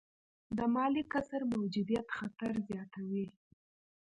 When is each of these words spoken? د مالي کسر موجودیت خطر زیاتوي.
د 0.57 0.59
مالي 0.73 1.03
کسر 1.13 1.41
موجودیت 1.53 2.07
خطر 2.17 2.53
زیاتوي. 2.67 3.25